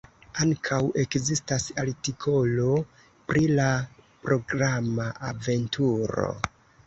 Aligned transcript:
Ankaŭ 0.43 0.77
ekzistas 1.01 1.65
artikolo 1.81 2.71
pri 3.31 3.43
la 3.59 3.67
programa 4.25 5.07
Aventuro". 5.33 6.33